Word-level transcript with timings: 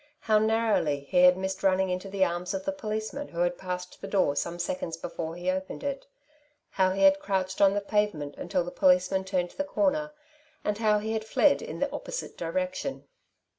How 0.21 0.39
narrowly 0.39 1.01
he 1.01 1.21
had 1.21 1.37
missed 1.37 1.61
running 1.61 1.91
into 1.91 2.09
the 2.09 2.25
arms 2.25 2.55
of 2.55 2.65
the 2.65 2.71
policeman 2.71 3.27
who 3.27 3.41
had 3.41 3.55
passed 3.55 4.01
the 4.01 4.07
door 4.07 4.35
some 4.35 4.57
seconds 4.57 4.97
before 4.97 5.35
he 5.35 5.51
opened 5.51 5.83
it. 5.83 6.07
How 6.71 6.89
he 6.89 7.03
had 7.03 7.19
crouched 7.19 7.61
on 7.61 7.75
the 7.75 7.81
pavement 7.81 8.33
until 8.35 8.63
the 8.63 8.71
policeman 8.71 9.25
turned 9.25 9.51
the 9.51 9.63
corner, 9.63 10.11
and 10.63 10.79
how 10.79 10.97
he 10.97 11.13
had 11.13 11.23
fled 11.23 11.61
in 11.61 11.77
the 11.77 11.91
opposite 11.91 12.35
direction. 12.35 13.03